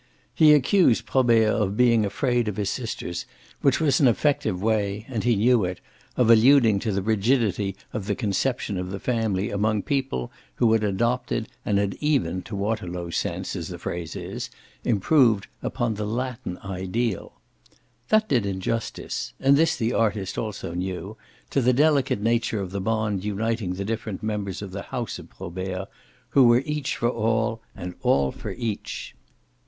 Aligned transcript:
He 0.33 0.55
accused 0.55 1.05
Probert 1.05 1.49
of 1.53 1.77
being 1.77 2.03
afraid 2.07 2.47
of 2.47 2.57
his 2.57 2.71
sisters, 2.71 3.27
which 3.61 3.79
was 3.79 3.99
an 3.99 4.07
effective 4.07 4.59
way 4.59 5.05
and 5.07 5.23
he 5.23 5.35
knew 5.35 5.63
it 5.63 5.79
of 6.17 6.31
alluding 6.31 6.79
to 6.79 6.91
the 6.91 7.03
rigidity 7.03 7.75
of 7.93 8.07
the 8.07 8.15
conception 8.15 8.79
of 8.79 8.89
the 8.89 8.97
family 8.99 9.51
among 9.51 9.83
people 9.83 10.31
who 10.55 10.73
had 10.73 10.83
adopted 10.83 11.49
and 11.63 11.77
had 11.77 11.93
even 11.99 12.41
to 12.41 12.55
Waterlow's 12.55 13.15
sense, 13.15 13.55
as 13.55 13.67
the 13.67 13.77
phrase 13.77 14.15
is, 14.15 14.49
improved 14.83 15.45
upon 15.61 15.93
the 15.93 16.07
"Latin" 16.07 16.57
ideal. 16.65 17.33
That 18.09 18.27
did 18.27 18.43
injustice 18.43 19.33
and 19.39 19.55
this 19.55 19.75
the 19.75 19.93
artist 19.93 20.35
also 20.35 20.73
knew 20.73 21.15
to 21.51 21.61
the 21.61 21.73
delicate 21.73 22.21
nature 22.23 22.59
of 22.59 22.71
the 22.71 22.81
bond 22.81 23.23
uniting 23.23 23.75
the 23.75 23.85
different 23.85 24.23
members 24.23 24.63
of 24.63 24.71
the 24.71 24.81
house 24.89 25.19
of 25.19 25.29
Probert, 25.29 25.87
who 26.29 26.45
were 26.45 26.63
each 26.65 26.95
for 26.95 27.09
all 27.11 27.61
and 27.75 27.93
all 28.01 28.31
for 28.31 28.49
each. 28.53 29.13